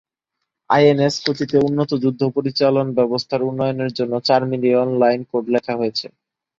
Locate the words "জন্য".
3.93-4.13